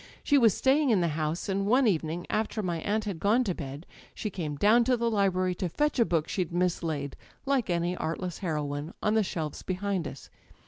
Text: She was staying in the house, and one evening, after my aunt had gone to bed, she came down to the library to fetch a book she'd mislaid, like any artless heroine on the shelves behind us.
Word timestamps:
She 0.23 0.39
was 0.39 0.57
staying 0.57 0.89
in 0.89 0.99
the 0.99 1.09
house, 1.09 1.47
and 1.47 1.67
one 1.67 1.85
evening, 1.85 2.25
after 2.27 2.63
my 2.63 2.79
aunt 2.79 3.05
had 3.05 3.19
gone 3.19 3.43
to 3.43 3.53
bed, 3.53 3.85
she 4.15 4.31
came 4.31 4.55
down 4.55 4.83
to 4.85 4.97
the 4.97 5.11
library 5.11 5.53
to 5.53 5.69
fetch 5.69 5.99
a 5.99 6.05
book 6.05 6.27
she'd 6.27 6.51
mislaid, 6.51 7.15
like 7.45 7.69
any 7.69 7.95
artless 7.95 8.39
heroine 8.39 8.95
on 9.03 9.13
the 9.13 9.21
shelves 9.21 9.61
behind 9.61 10.07
us. 10.07 10.31